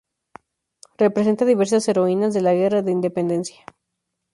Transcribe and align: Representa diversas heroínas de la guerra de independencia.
Representa 0.97 1.45
diversas 1.45 1.85
heroínas 1.87 2.33
de 2.33 2.41
la 2.41 2.55
guerra 2.55 2.81
de 2.81 2.91
independencia. 2.91 3.63